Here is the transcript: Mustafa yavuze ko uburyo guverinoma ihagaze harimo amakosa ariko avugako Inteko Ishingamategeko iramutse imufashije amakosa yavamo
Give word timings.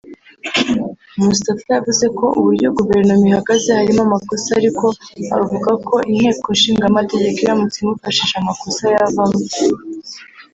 Mustafa 1.25 1.67
yavuze 1.77 2.05
ko 2.17 2.25
uburyo 2.39 2.67
guverinoma 2.77 3.25
ihagaze 3.31 3.67
harimo 3.77 4.01
amakosa 4.07 4.49
ariko 4.59 4.85
avugako 5.39 5.93
Inteko 6.11 6.45
Ishingamategeko 6.55 7.37
iramutse 7.41 7.77
imufashije 7.79 8.35
amakosa 8.37 8.83
yavamo 8.95 9.39